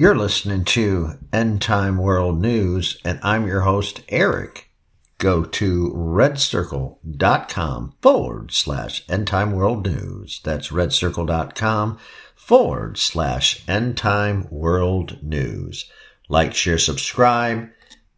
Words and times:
You're 0.00 0.14
listening 0.14 0.64
to 0.66 1.14
End 1.32 1.60
Time 1.60 1.98
World 1.98 2.40
News, 2.40 3.00
and 3.04 3.18
I'm 3.20 3.48
your 3.48 3.62
host, 3.62 4.02
Eric. 4.08 4.70
Go 5.18 5.42
to 5.42 5.92
redcircle.com 5.92 7.94
forward 8.00 8.52
slash 8.52 9.04
End 9.08 9.26
Time 9.26 9.50
World 9.50 9.84
News. 9.84 10.40
That's 10.44 10.68
redcircle.com 10.68 11.98
forward 12.36 12.96
slash 12.96 13.68
End 13.68 13.96
Time 13.96 14.46
World 14.52 15.20
News. 15.20 15.90
Like, 16.28 16.54
share, 16.54 16.78
subscribe. 16.78 17.68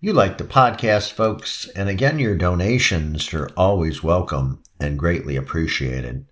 You 0.00 0.12
like 0.12 0.36
the 0.36 0.44
podcast, 0.44 1.12
folks, 1.12 1.66
and 1.70 1.88
again, 1.88 2.18
your 2.18 2.36
donations 2.36 3.32
are 3.32 3.48
always 3.56 4.02
welcome 4.02 4.62
and 4.78 4.98
greatly 4.98 5.34
appreciated. 5.34 6.26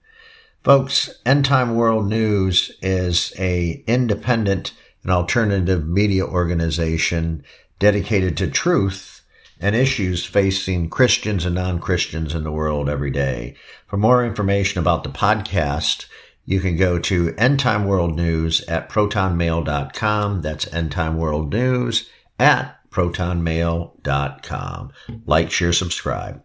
Folks, 0.62 1.22
End 1.24 1.46
Time 1.46 1.74
World 1.74 2.06
News 2.06 2.70
is 2.82 3.32
a 3.38 3.82
independent 3.86 4.74
an 5.04 5.10
alternative 5.10 5.86
media 5.86 6.27
organization 6.27 7.44
dedicated 7.78 8.36
to 8.36 8.50
truth 8.50 9.22
and 9.60 9.74
issues 9.74 10.24
facing 10.24 10.88
Christians 10.88 11.44
and 11.44 11.54
non-Christians 11.54 12.34
in 12.34 12.44
the 12.44 12.53
world 12.53 12.88
every 12.88 13.10
day. 13.10 13.54
For 13.86 13.97
more 13.97 14.25
information 14.25 14.81
about 14.81 15.04
the 15.04 15.10
podcast, 15.10 16.06
you 16.44 16.60
can 16.60 16.76
go 16.76 16.98
to 16.98 17.34
End 17.36 17.60
Time 17.60 17.86
World 17.86 18.16
News 18.16 18.60
at 18.62 18.88
protonmail.com. 18.88 20.42
That's 20.42 20.72
End 20.72 20.92
Time 20.92 21.16
World 21.16 21.53
News 21.53 22.09
at 22.38 22.76
protonmail.com. 22.91 24.92
Like, 25.26 25.50
share, 25.50 25.72
subscribe. 25.72 26.42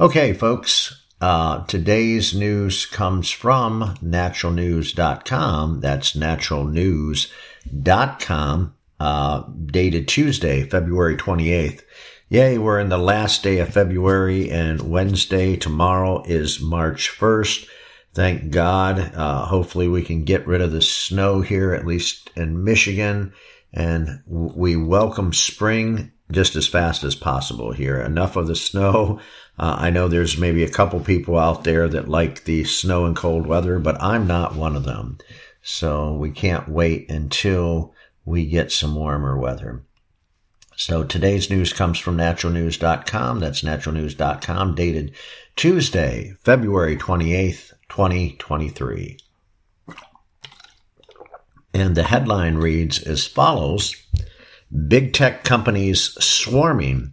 Okay, 0.00 0.32
folks. 0.32 1.05
Uh, 1.18 1.64
today's 1.64 2.34
news 2.34 2.84
comes 2.84 3.30
from 3.30 3.96
naturalnews.com. 4.02 5.80
That's 5.80 6.14
naturalnews.com, 6.14 8.74
uh, 9.00 9.42
dated 9.64 10.08
Tuesday, 10.08 10.64
February 10.64 11.16
28th. 11.16 11.80
Yay, 12.28 12.58
we're 12.58 12.80
in 12.80 12.90
the 12.90 12.98
last 12.98 13.42
day 13.42 13.60
of 13.60 13.72
February 13.72 14.50
and 14.50 14.90
Wednesday. 14.90 15.56
Tomorrow 15.56 16.22
is 16.24 16.60
March 16.60 17.10
1st. 17.10 17.66
Thank 18.12 18.50
God. 18.50 19.14
Uh, 19.14 19.46
hopefully 19.46 19.88
we 19.88 20.02
can 20.02 20.24
get 20.24 20.46
rid 20.46 20.60
of 20.60 20.72
the 20.72 20.82
snow 20.82 21.40
here, 21.40 21.72
at 21.72 21.86
least 21.86 22.30
in 22.36 22.62
Michigan. 22.62 23.32
And 23.72 24.22
we 24.26 24.76
welcome 24.76 25.32
spring 25.32 26.12
just 26.30 26.56
as 26.56 26.66
fast 26.66 27.04
as 27.04 27.14
possible 27.14 27.72
here. 27.72 28.00
Enough 28.00 28.36
of 28.36 28.46
the 28.46 28.56
snow. 28.56 29.20
Uh, 29.58 29.76
I 29.78 29.90
know 29.90 30.08
there's 30.08 30.38
maybe 30.38 30.64
a 30.64 30.70
couple 30.70 31.00
people 31.00 31.38
out 31.38 31.64
there 31.64 31.88
that 31.88 32.08
like 32.08 32.44
the 32.44 32.64
snow 32.64 33.06
and 33.06 33.16
cold 33.16 33.46
weather, 33.46 33.78
but 33.78 34.00
I'm 34.02 34.26
not 34.26 34.56
one 34.56 34.76
of 34.76 34.84
them. 34.84 35.18
So 35.62 36.12
we 36.12 36.30
can't 36.30 36.68
wait 36.68 37.10
until 37.10 37.94
we 38.24 38.46
get 38.46 38.72
some 38.72 38.94
warmer 38.94 39.38
weather. 39.38 39.82
So 40.76 41.04
today's 41.04 41.48
news 41.48 41.72
comes 41.72 41.98
from 41.98 42.18
naturalnews.com. 42.18 43.40
That's 43.40 43.62
naturalnews.com 43.62 44.74
dated 44.74 45.14
Tuesday, 45.54 46.34
February 46.44 46.96
28th, 46.96 47.72
2023. 47.88 49.18
And 51.72 51.94
the 51.94 52.02
headline 52.04 52.56
reads 52.56 53.02
as 53.02 53.26
follows 53.26 53.96
Big 54.88 55.12
tech 55.12 55.44
companies 55.44 56.12
swarming 56.22 57.12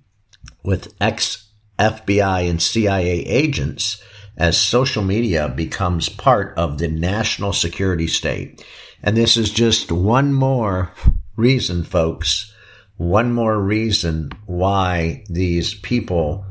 with 0.63 0.93
ex 0.99 1.51
FBI 1.79 2.49
and 2.49 2.61
CIA 2.61 3.19
agents 3.25 4.01
as 4.37 4.57
social 4.57 5.03
media 5.03 5.49
becomes 5.49 6.09
part 6.09 6.57
of 6.57 6.77
the 6.77 6.87
national 6.87 7.53
security 7.53 8.07
state. 8.07 8.65
And 9.03 9.15
this 9.15 9.37
is 9.37 9.51
just 9.51 9.91
one 9.91 10.33
more 10.33 10.91
reason, 11.35 11.83
folks, 11.83 12.53
one 12.97 13.33
more 13.33 13.59
reason 13.59 14.31
why 14.45 15.23
these 15.29 15.73
people 15.73 16.45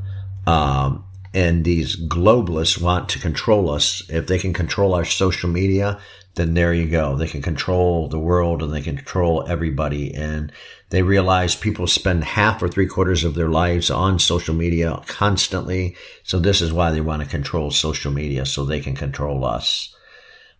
um, 0.45 1.03
and 1.33 1.65
these 1.65 1.95
globalists 1.95 2.79
want 2.79 3.09
to 3.09 3.19
control 3.19 3.69
us. 3.69 4.03
If 4.09 4.27
they 4.27 4.37
can 4.37 4.53
control 4.53 4.93
our 4.93 5.05
social 5.05 5.49
media, 5.49 5.99
then 6.35 6.55
there 6.55 6.73
you 6.73 6.87
go. 6.87 7.15
They 7.15 7.27
can 7.27 7.41
control 7.41 8.07
the 8.07 8.19
world 8.19 8.63
and 8.63 8.73
they 8.73 8.81
can 8.81 8.97
control 8.97 9.45
everybody. 9.47 10.13
And 10.13 10.51
they 10.89 11.03
realize 11.03 11.55
people 11.55 11.85
spend 11.85 12.23
half 12.23 12.61
or 12.61 12.67
three 12.67 12.87
quarters 12.87 13.23
of 13.23 13.35
their 13.35 13.49
lives 13.49 13.91
on 13.91 14.17
social 14.17 14.55
media 14.55 14.99
constantly. 15.05 15.95
So 16.23 16.39
this 16.39 16.61
is 16.61 16.73
why 16.73 16.91
they 16.91 17.01
want 17.01 17.21
to 17.21 17.27
control 17.29 17.69
social 17.69 18.11
media 18.11 18.45
so 18.45 18.65
they 18.65 18.79
can 18.79 18.95
control 18.95 19.45
us. 19.45 19.95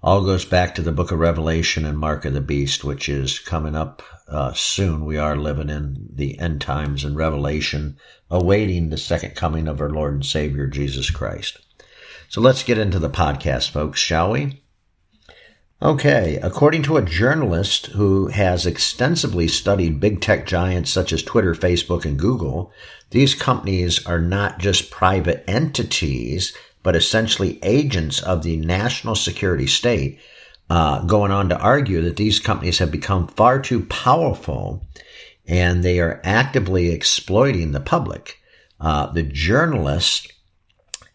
All 0.03 0.23
goes 0.25 0.45
back 0.45 0.75
to 0.75 0.81
the 0.81 0.91
book 0.91 1.11
of 1.11 1.19
Revelation 1.19 1.85
and 1.85 1.97
Mark 1.97 2.25
of 2.25 2.33
the 2.33 2.41
Beast, 2.41 2.83
which 2.83 3.07
is 3.07 3.39
coming 3.39 3.75
up 3.75 4.03
uh, 4.27 4.53
soon. 4.53 5.05
We 5.05 5.17
are 5.17 5.37
living 5.37 5.69
in 5.69 6.09
the 6.13 6.37
end 6.39 6.61
times 6.61 7.03
and 7.03 7.15
Revelation, 7.15 7.97
awaiting 8.29 8.89
the 8.89 8.97
second 8.97 9.35
coming 9.35 9.67
of 9.67 9.79
our 9.79 9.89
Lord 9.89 10.13
and 10.13 10.25
Savior, 10.25 10.67
Jesus 10.67 11.09
Christ. 11.09 11.57
So 12.27 12.41
let's 12.41 12.63
get 12.63 12.77
into 12.77 12.99
the 12.99 13.09
podcast, 13.09 13.69
folks, 13.69 13.99
shall 13.99 14.31
we? 14.31 14.62
Okay, 15.83 16.39
according 16.41 16.83
to 16.83 16.95
a 16.95 17.01
journalist 17.01 17.87
who 17.87 18.27
has 18.27 18.65
extensively 18.65 19.49
studied 19.49 19.99
big 19.99 20.21
tech 20.21 20.45
giants 20.45 20.89
such 20.89 21.11
as 21.11 21.21
Twitter, 21.21 21.53
Facebook, 21.53 22.05
and 22.05 22.17
Google, 22.17 22.71
these 23.09 23.35
companies 23.35 24.05
are 24.05 24.21
not 24.21 24.59
just 24.59 24.91
private 24.91 25.43
entities, 25.45 26.55
but 26.83 26.95
essentially 26.95 27.59
agents 27.63 28.21
of 28.23 28.43
the 28.43 28.55
national 28.55 29.15
security 29.15 29.67
state, 29.67 30.21
uh, 30.69 31.03
going 31.03 31.31
on 31.31 31.49
to 31.49 31.59
argue 31.59 32.01
that 32.03 32.15
these 32.15 32.39
companies 32.39 32.79
have 32.79 32.89
become 32.89 33.27
far 33.27 33.59
too 33.59 33.81
powerful 33.87 34.87
and 35.45 35.83
they 35.83 35.99
are 35.99 36.21
actively 36.23 36.91
exploiting 36.91 37.73
the 37.73 37.81
public. 37.81 38.39
Uh, 38.79 39.07
the 39.07 39.23
journalist, 39.23 40.31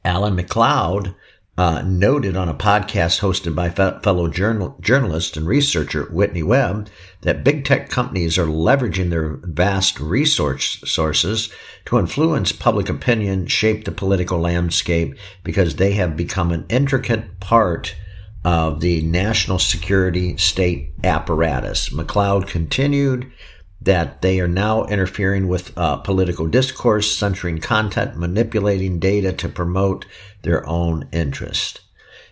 Alan 0.05 0.37
MacLeod, 0.37 1.14
uh, 1.59 1.83
noted 1.83 2.37
on 2.37 2.49
a 2.49 2.55
podcast 2.55 3.19
hosted 3.19 3.53
by 3.53 3.69
fe- 3.69 3.99
fellow 4.05 4.29
journal- 4.29 4.77
journalist 4.81 5.37
and 5.37 5.45
researcher 5.45 6.05
Whitney 6.05 6.43
Webb 6.43 6.89
that 7.23 7.43
big 7.43 7.65
tech 7.65 7.89
companies 7.89 8.39
are 8.39 8.47
leveraging 8.47 9.11
their 9.11 9.41
vast 9.43 9.99
resource 9.99 10.81
sources 10.85 11.53
to 11.85 11.99
influence 11.99 12.53
public 12.53 12.89
opinion, 12.89 13.49
shape 13.49 13.85
the 13.85 13.91
political 13.91 14.39
landscape, 14.39 15.17
because 15.43 15.75
they 15.75 15.95
have 15.95 16.17
become 16.17 16.53
an 16.53 16.65
intricate 16.69 17.41
part 17.41 17.97
of 18.45 18.79
the 18.79 19.03
national 19.03 19.59
security 19.59 20.37
state 20.37 20.93
apparatus. 21.03 21.91
MacLeod 21.91 22.47
continued 22.47 23.33
that 23.81 24.23
they 24.23 24.41
are 24.41 24.49
now 24.49 24.85
interfering 24.87 25.49
with 25.49 25.77
uh, 25.79 25.97
political 25.97 26.47
discourse, 26.47 27.17
censoring 27.17 27.59
content, 27.59 28.17
manipulating 28.17 28.99
data 28.99 29.33
to 29.33 29.49
promote 29.49 30.05
their 30.43 30.67
own 30.69 31.09
interest. 31.13 31.81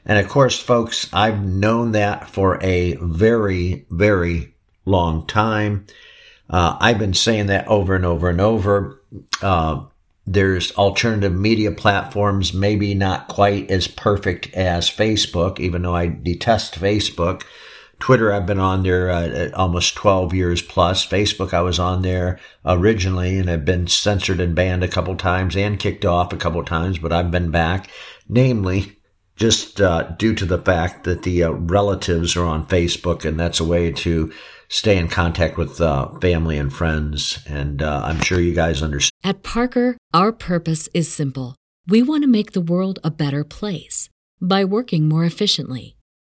And 0.04 0.19
of 0.19 0.28
course, 0.28 0.58
folks, 0.58 1.08
I've 1.12 1.44
known 1.44 1.93
that 1.93 2.28
for 2.28 2.62
a 2.62 2.94
very, 3.00 3.87
very 3.90 4.54
long 4.84 5.26
time. 5.26 5.87
Uh, 6.48 6.76
I've 6.81 6.98
been 6.98 7.14
saying 7.14 7.46
that 7.46 7.66
over 7.66 7.94
and 7.94 8.04
over 8.04 8.28
and 8.28 8.40
over. 8.40 9.02
Uh, 9.42 9.84
there's 10.26 10.72
alternative 10.72 11.32
media 11.32 11.70
platforms, 11.70 12.52
maybe 12.52 12.94
not 12.94 13.28
quite 13.28 13.70
as 13.70 13.87
perfect 13.87 14.52
as 14.54 14.90
Facebook, 14.90 15.60
even 15.60 15.82
though 15.82 15.94
I 15.94 16.06
detest 16.06 16.78
Facebook. 16.81 17.42
Twitter, 17.98 18.32
I've 18.32 18.46
been 18.46 18.60
on 18.60 18.82
there 18.82 19.10
uh, 19.10 19.50
almost 19.54 19.94
12 19.96 20.34
years 20.34 20.62
plus. 20.62 21.06
Facebook, 21.06 21.54
I 21.54 21.62
was 21.62 21.78
on 21.78 22.02
there 22.02 22.38
originally 22.64 23.38
and 23.38 23.48
have 23.48 23.64
been 23.64 23.87
censored 23.87 24.40
and 24.40 24.54
banned 24.54 24.84
a 24.84 24.88
couple 24.88 25.16
times 25.16 25.56
and 25.56 25.78
kicked 25.78 26.04
off 26.04 26.32
a 26.32 26.37
couple 26.37 26.62
times, 26.64 26.98
but 26.98 27.12
I've 27.12 27.31
been 27.31 27.50
back, 27.50 27.90
namely 28.28 28.98
just 29.37 29.81
uh, 29.81 30.02
due 30.19 30.34
to 30.34 30.44
the 30.44 30.58
fact 30.58 31.04
that 31.04 31.22
the 31.22 31.44
uh, 31.44 31.50
relatives 31.50 32.37
are 32.37 32.44
on 32.44 32.66
Facebook 32.66 33.25
and 33.25 33.38
that's 33.38 33.60
a 33.60 33.64
way 33.64 33.93
to 33.93 34.32
stay 34.69 34.96
in 34.96 35.08
contact 35.08 35.56
with 35.56 35.81
uh, 35.81 36.08
family 36.20 36.58
and 36.58 36.72
friends. 36.72 37.38
And 37.46 37.82
uh, 37.82 38.02
I'm 38.04 38.20
sure 38.20 38.40
you 38.40 38.54
guys 38.54 38.82
understand. 38.82 39.12
At 39.22 39.42
Parker, 39.42 39.96
our 40.12 40.32
purpose 40.32 40.88
is 40.94 41.12
simple. 41.12 41.54
We 41.87 42.02
want 42.02 42.22
to 42.22 42.28
make 42.28 42.52
the 42.52 42.60
world 42.60 42.99
a 43.04 43.10
better 43.10 43.44
place 43.44 44.08
by 44.40 44.64
working 44.64 45.08
more 45.08 45.25
efficiently, 45.25 45.95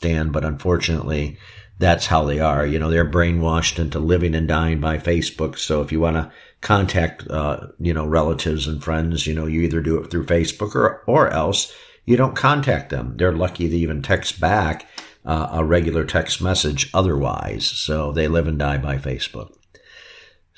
Dan, 0.00 0.30
but 0.30 0.44
unfortunately, 0.44 1.38
that's 1.78 2.06
how 2.06 2.24
they 2.24 2.40
are. 2.40 2.66
You 2.66 2.78
know, 2.78 2.90
they're 2.90 3.10
brainwashed 3.10 3.78
into 3.78 3.98
living 3.98 4.34
and 4.34 4.48
dying 4.48 4.80
by 4.80 4.98
Facebook. 4.98 5.58
So 5.58 5.80
if 5.80 5.92
you 5.92 6.00
want 6.00 6.16
to 6.16 6.32
contact, 6.60 7.28
uh, 7.28 7.68
you 7.78 7.94
know, 7.94 8.06
relatives 8.06 8.66
and 8.66 8.82
friends, 8.82 9.26
you 9.26 9.34
know, 9.34 9.46
you 9.46 9.60
either 9.62 9.80
do 9.80 9.98
it 9.98 10.10
through 10.10 10.26
Facebook 10.26 10.74
or, 10.74 11.02
or 11.06 11.28
else 11.30 11.72
you 12.04 12.16
don't 12.16 12.34
contact 12.34 12.90
them. 12.90 13.16
They're 13.16 13.32
lucky 13.32 13.68
to 13.68 13.76
even 13.76 14.02
text 14.02 14.40
back 14.40 14.86
uh, 15.24 15.50
a 15.52 15.64
regular 15.64 16.04
text 16.04 16.40
message 16.40 16.90
otherwise. 16.94 17.66
So 17.66 18.12
they 18.12 18.28
live 18.28 18.46
and 18.46 18.58
die 18.58 18.78
by 18.78 18.96
Facebook. 18.96 19.54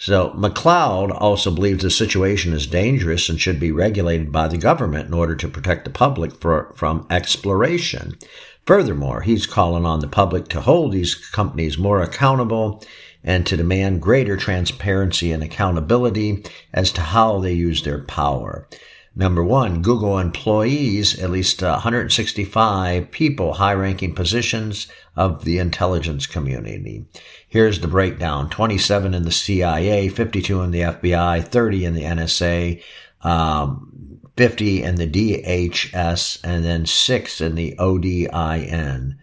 So 0.00 0.32
MacLeod 0.32 1.10
also 1.10 1.50
believes 1.50 1.82
the 1.82 1.90
situation 1.90 2.54
is 2.54 2.66
dangerous 2.66 3.28
and 3.28 3.38
should 3.38 3.60
be 3.60 3.70
regulated 3.70 4.32
by 4.32 4.48
the 4.48 4.56
government 4.56 5.08
in 5.08 5.12
order 5.12 5.36
to 5.36 5.46
protect 5.46 5.84
the 5.84 5.90
public 5.90 6.32
for, 6.40 6.72
from 6.74 7.06
exploration. 7.10 8.16
Furthermore, 8.64 9.20
he's 9.20 9.44
calling 9.44 9.84
on 9.84 10.00
the 10.00 10.08
public 10.08 10.48
to 10.48 10.62
hold 10.62 10.92
these 10.92 11.14
companies 11.14 11.76
more 11.76 12.00
accountable 12.00 12.82
and 13.22 13.46
to 13.46 13.58
demand 13.58 14.00
greater 14.00 14.38
transparency 14.38 15.32
and 15.32 15.42
accountability 15.42 16.46
as 16.72 16.90
to 16.92 17.02
how 17.02 17.38
they 17.38 17.52
use 17.52 17.82
their 17.82 18.02
power. 18.02 18.66
Number 19.16 19.42
one, 19.42 19.82
Google 19.82 20.18
employees, 20.18 21.18
at 21.18 21.30
least 21.30 21.62
165 21.62 23.10
people, 23.10 23.54
high 23.54 23.74
ranking 23.74 24.14
positions 24.14 24.86
of 25.16 25.44
the 25.44 25.58
intelligence 25.58 26.26
community. 26.26 27.06
Here's 27.48 27.80
the 27.80 27.88
breakdown 27.88 28.48
27 28.50 29.12
in 29.12 29.24
the 29.24 29.32
CIA, 29.32 30.08
52 30.08 30.60
in 30.62 30.70
the 30.70 30.80
FBI, 30.80 31.44
30 31.44 31.84
in 31.84 31.94
the 31.94 32.02
NSA, 32.02 32.82
um, 33.22 34.20
50 34.36 34.82
in 34.84 34.94
the 34.94 35.08
DHS, 35.08 36.40
and 36.44 36.64
then 36.64 36.86
6 36.86 37.40
in 37.40 37.56
the 37.56 37.74
ODIN. 37.78 39.16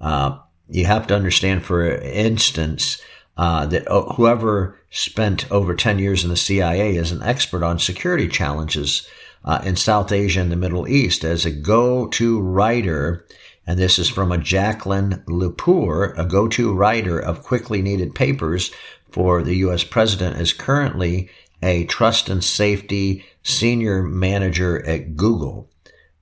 Uh, 0.00 0.38
you 0.68 0.84
have 0.84 1.06
to 1.06 1.16
understand, 1.16 1.64
for 1.64 1.90
instance, 1.90 3.00
uh, 3.38 3.64
that 3.66 3.90
uh, 3.90 4.02
whoever 4.12 4.78
spent 4.90 5.50
over 5.50 5.74
10 5.74 5.98
years 5.98 6.24
in 6.24 6.30
the 6.30 6.36
CIA 6.36 6.94
is 6.94 7.10
an 7.10 7.22
expert 7.22 7.62
on 7.62 7.78
security 7.78 8.28
challenges 8.28 9.08
uh, 9.44 9.60
in 9.64 9.76
South 9.76 10.12
Asia 10.12 10.40
and 10.40 10.52
the 10.52 10.56
Middle 10.56 10.88
East 10.88 11.24
as 11.24 11.44
a 11.44 11.50
go-to 11.50 12.40
writer 12.40 13.26
and 13.70 13.78
this 13.78 14.00
is 14.00 14.08
from 14.08 14.32
a 14.32 14.38
Jacqueline 14.38 15.22
Lopour, 15.28 16.12
a 16.18 16.24
go-to 16.24 16.72
writer 16.72 17.20
of 17.20 17.44
quickly 17.44 17.82
needed 17.82 18.16
papers 18.16 18.72
for 19.12 19.44
the 19.44 19.54
U.S. 19.58 19.84
president, 19.84 20.40
is 20.40 20.52
currently 20.52 21.30
a 21.62 21.84
trust 21.84 22.28
and 22.28 22.42
safety 22.42 23.24
senior 23.44 24.02
manager 24.02 24.84
at 24.86 25.14
Google. 25.14 25.70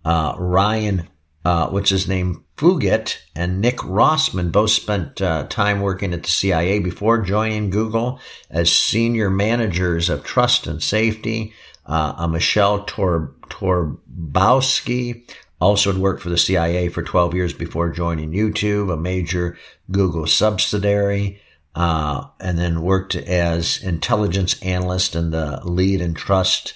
Uh, 0.04 0.34
Ryan, 0.36 1.08
uh, 1.42 1.68
what's 1.70 1.88
his 1.88 2.06
name, 2.06 2.44
Fugit, 2.58 3.16
and 3.34 3.62
Nick 3.62 3.78
Rossman 3.78 4.52
both 4.52 4.70
spent 4.70 5.22
uh, 5.22 5.44
time 5.44 5.80
working 5.80 6.12
at 6.12 6.24
the 6.24 6.30
CIA 6.30 6.80
before 6.80 7.22
joining 7.22 7.70
Google 7.70 8.20
as 8.50 8.70
senior 8.70 9.30
managers 9.30 10.10
of 10.10 10.22
trust 10.22 10.66
and 10.66 10.82
safety. 10.82 11.54
Uh, 11.88 12.26
Michelle 12.28 12.84
Tor- 12.84 13.34
Torbowski 13.48 15.24
also 15.60 15.92
had 15.92 16.00
worked 16.00 16.22
for 16.22 16.28
the 16.28 16.38
CIA 16.38 16.88
for 16.88 17.02
12 17.02 17.34
years 17.34 17.52
before 17.52 17.90
joining 17.90 18.32
YouTube, 18.32 18.92
a 18.92 18.96
major 18.96 19.56
Google 19.90 20.26
subsidiary, 20.26 21.40
uh, 21.74 22.26
and 22.40 22.58
then 22.58 22.82
worked 22.82 23.14
as 23.14 23.82
intelligence 23.82 24.60
analyst 24.62 25.14
in 25.16 25.30
the 25.30 25.60
lead 25.64 26.00
and 26.00 26.16
trust 26.16 26.74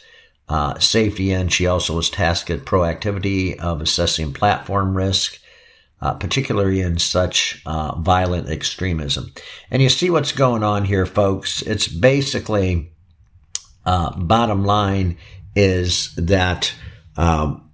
uh, 0.49 0.79
safety 0.79 1.33
end. 1.33 1.53
She 1.53 1.67
also 1.67 1.97
was 1.97 2.11
tasked 2.11 2.51
at 2.51 2.65
proactivity 2.65 3.59
of 3.59 3.81
assessing 3.81 4.33
platform 4.33 4.97
risk, 4.97 5.41
uh, 6.01 6.15
particularly 6.15 6.81
in 6.81 6.99
such 6.99 7.63
uh, 7.65 7.97
violent 7.97 8.49
extremism. 8.49 9.33
And 9.71 9.83
you 9.83 9.89
see 9.89 10.11
what's 10.11 10.33
going 10.33 10.63
on 10.63 10.85
here, 10.85 11.07
folks. 11.07 11.63
It's 11.63 11.89
basically, 11.89 12.93
uh, 13.85 14.17
bottom 14.17 14.65
line 14.65 15.17
is 15.55 16.15
that 16.17 16.75
um, 17.17 17.69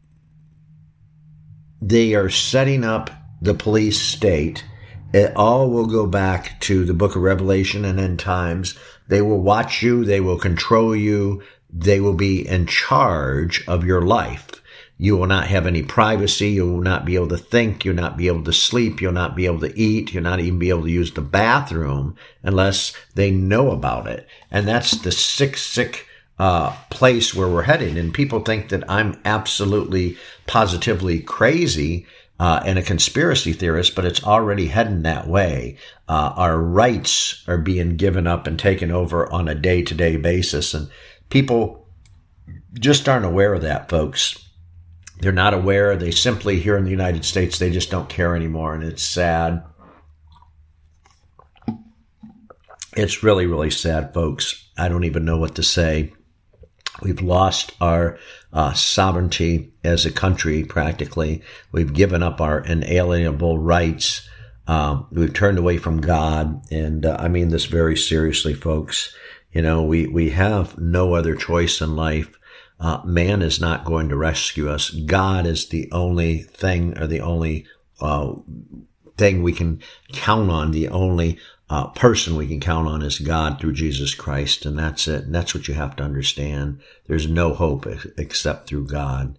they 1.81 2.15
are 2.15 2.31
setting 2.31 2.85
up 2.85 3.11
the 3.41 3.55
police 3.55 4.01
state. 4.01 4.65
It 5.13 5.33
all 5.37 5.71
will 5.71 5.87
go 5.87 6.07
back 6.07 6.61
to 6.63 6.85
the 6.85 6.95
book 6.95 7.17
of 7.17 7.23
Revelation 7.23 7.85
and 7.85 7.99
end 7.99 8.19
times. 8.19 8.79
They 9.09 9.23
will 9.23 9.41
watch 9.41 9.83
you. 9.83 10.05
They 10.05 10.21
will 10.21 10.39
control 10.39 10.95
you. 10.95 11.43
They 11.71 12.01
will 12.01 12.15
be 12.15 12.47
in 12.47 12.67
charge 12.67 13.67
of 13.67 13.85
your 13.85 14.03
life. 14.03 14.51
You 15.01 15.17
will 15.17 15.29
not 15.29 15.47
have 15.47 15.65
any 15.65 15.83
privacy. 15.83 16.51
You 16.51 16.67
will 16.69 16.81
not 16.81 17.05
be 17.05 17.15
able 17.15 17.29
to 17.29 17.39
think. 17.39 17.85
You'll 17.85 17.95
not 17.95 18.17
be 18.17 18.27
able 18.27 18.43
to 18.43 18.53
sleep. 18.53 19.01
You'll 19.01 19.13
not 19.13 19.37
be 19.37 19.47
able 19.47 19.61
to 19.61 19.79
eat. 19.79 20.13
You'll 20.13 20.25
not 20.25 20.41
even 20.41 20.59
be 20.59 20.71
able 20.71 20.83
to 20.83 20.91
use 20.91 21.13
the 21.13 21.21
bathroom 21.21 22.17
unless 22.43 22.93
they 23.15 23.31
know 23.31 23.71
about 23.71 24.09
it. 24.09 24.27
And 24.51 24.67
that's 24.67 24.91
the 24.91 25.13
sick, 25.13 25.57
sick 25.57 26.09
uh, 26.41 26.77
place 26.91 27.33
where 27.33 27.49
we're 27.49 27.63
headed. 27.63 27.97
And 27.97 28.13
people 28.13 28.41
think 28.41 28.71
that 28.71 28.91
I'm 28.91 29.21
absolutely 29.25 30.19
positively 30.49 31.21
crazy 31.21 32.05
uh, 32.41 32.61
and 32.65 32.79
a 32.79 32.83
conspiracy 32.83 33.53
theorist, 33.53 33.95
but 33.95 34.05
it's 34.05 34.23
already 34.25 34.67
heading 34.67 35.03
that 35.03 35.29
way. 35.29 35.77
Uh, 36.09 36.33
our 36.37 36.59
rights 36.59 37.45
are 37.47 37.59
being 37.59 37.97
given 37.97 38.27
up 38.27 38.47
and 38.49 38.59
taken 38.59 38.91
over 38.91 39.33
on 39.33 39.49
a 39.49 39.55
day 39.55 39.83
to 39.83 39.95
day 39.95 40.17
basis. 40.17 40.75
And 40.75 40.91
people 41.31 41.87
just 42.75 43.09
aren't 43.09 43.25
aware 43.25 43.55
of 43.55 43.63
that, 43.63 43.89
folks. 43.89 44.48
They're 45.21 45.33
not 45.33 45.55
aware. 45.55 45.97
They 45.97 46.11
simply, 46.11 46.61
here 46.61 46.77
in 46.77 46.85
the 46.85 46.91
United 46.91 47.25
States, 47.25 47.59
they 47.59 47.71
just 47.71 47.91
don't 47.91 48.09
care 48.09 48.37
anymore. 48.37 48.75
And 48.75 48.85
it's 48.85 49.03
sad. 49.03 49.65
It's 52.97 53.23
really, 53.23 53.47
really 53.47 53.71
sad, 53.71 54.15
folks. 54.15 54.71
I 54.77 54.89
don't 54.89 55.05
even 55.05 55.25
know 55.25 55.37
what 55.37 55.55
to 55.57 55.63
say. 55.63 56.13
We've 57.03 57.21
lost 57.21 57.73
our 57.81 58.19
uh, 58.53 58.73
sovereignty 58.73 59.73
as 59.85 60.05
a 60.05 60.13
country 60.13 60.65
practically. 60.65 61.43
We've 61.71 61.93
given 61.93 62.23
up 62.23 62.41
our 62.41 62.61
inalienable 62.61 63.59
rights. 63.59 64.29
Um, 64.67 65.07
we've 65.11 65.33
turned 65.33 65.59
away 65.59 65.79
from 65.79 66.01
God. 66.01 66.63
And 66.73 67.07
uh, 67.07 67.17
I 67.19 67.29
mean 67.29 67.49
this 67.49 67.67
very 67.67 67.97
seriously, 67.97 68.55
folks. 68.55 69.15
You 69.53 69.63
know, 69.63 69.83
we, 69.83 70.07
we 70.07 70.31
have 70.31 70.79
no 70.79 71.15
other 71.15 71.35
choice 71.35 71.81
in 71.81 71.97
life. 71.97 72.38
Uh, 72.81 73.01
man 73.05 73.43
is 73.43 73.61
not 73.61 73.85
going 73.85 74.09
to 74.09 74.17
rescue 74.17 74.69
us. 74.69 74.91
God 74.91 75.47
is 75.47 75.69
the 75.69 75.91
only 75.91 76.43
thing 76.43 76.97
or 76.97 77.07
the 77.07 77.21
only 77.21 77.67
uh, 78.01 78.35
thing 79.17 79.43
we 79.43 79.53
can 79.53 79.83
count 80.13 80.51
on, 80.51 80.71
the 80.71 80.89
only 80.89 81.39
uh, 81.71 81.89
person 81.89 82.37
we 82.37 82.47
can 82.47 82.61
count 82.61 82.89
on 82.89 83.03
is 83.03 83.19
God 83.19 83.61
through 83.61 83.73
Jesus 83.73 84.15
Christ. 84.15 84.65
And 84.65 84.79
that's 84.79 85.09
it. 85.09 85.25
And 85.25 85.35
that's 85.35 85.55
what 85.55 85.69
you 85.69 85.75
have 85.75 85.97
to 85.97 86.05
understand. 86.05 86.81
There's 87.07 87.29
no 87.29 87.53
hope 87.53 87.87
except 88.17 88.69
through 88.69 88.87
God. 88.87 89.39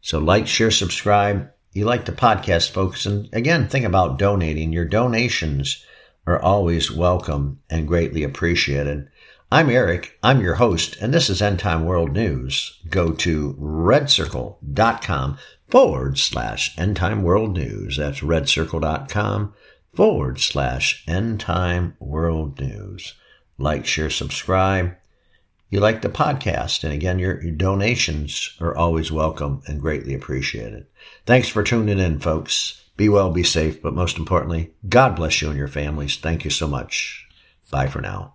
So 0.00 0.18
like, 0.18 0.46
share, 0.46 0.70
subscribe. 0.70 1.50
You 1.72 1.84
like 1.84 2.04
the 2.04 2.12
podcast, 2.12 2.70
folks. 2.70 3.06
And 3.06 3.28
again, 3.32 3.68
think 3.68 3.84
about 3.84 4.18
donating. 4.18 4.72
Your 4.72 4.84
donations 4.84 5.84
are 6.26 6.40
always 6.40 6.90
welcome 6.90 7.60
and 7.70 7.88
greatly 7.88 8.22
appreciated. 8.22 9.08
I'm 9.50 9.70
Eric. 9.70 10.18
I'm 10.22 10.42
your 10.42 10.56
host, 10.56 10.98
and 11.00 11.14
this 11.14 11.30
is 11.30 11.40
End 11.40 11.58
Time 11.58 11.86
World 11.86 12.12
News. 12.12 12.80
Go 12.90 13.12
to 13.12 13.54
redcircle.com 13.54 15.38
forward 15.70 16.18
slash 16.18 16.78
End 16.78 16.96
Time 16.96 17.22
World 17.22 17.54
News. 17.54 17.96
That's 17.96 18.20
redcircle.com 18.20 19.54
forward 19.94 20.38
slash 20.38 21.02
End 21.08 21.40
Time 21.40 21.96
World 21.98 22.60
News. 22.60 23.14
Like, 23.56 23.86
share, 23.86 24.10
subscribe. 24.10 24.94
You 25.70 25.80
like 25.80 26.02
the 26.02 26.10
podcast, 26.10 26.84
and 26.84 26.92
again, 26.92 27.18
your, 27.18 27.42
your 27.42 27.54
donations 27.54 28.54
are 28.60 28.76
always 28.76 29.10
welcome 29.10 29.62
and 29.66 29.80
greatly 29.80 30.12
appreciated. 30.12 30.88
Thanks 31.24 31.48
for 31.48 31.62
tuning 31.62 31.98
in, 31.98 32.18
folks. 32.18 32.84
Be 32.98 33.08
well, 33.08 33.30
be 33.30 33.44
safe, 33.44 33.80
but 33.80 33.94
most 33.94 34.18
importantly, 34.18 34.72
God 34.86 35.16
bless 35.16 35.40
you 35.40 35.48
and 35.48 35.56
your 35.56 35.68
families. 35.68 36.18
Thank 36.18 36.44
you 36.44 36.50
so 36.50 36.68
much. 36.68 37.26
Bye 37.70 37.86
for 37.86 38.02
now. 38.02 38.34